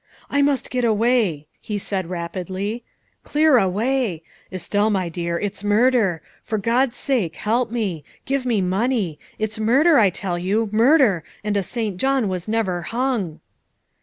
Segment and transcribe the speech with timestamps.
[0.31, 2.83] "I must get away," he said rapidly,"
[3.23, 4.23] clear away.
[4.51, 6.23] Estelle, my dear, it's murder.
[6.43, 8.03] For God's sake help me.
[8.25, 9.19] Give me money.
[9.37, 11.97] It's murder, I tell you murder, and a St.
[11.97, 13.41] John was never hung."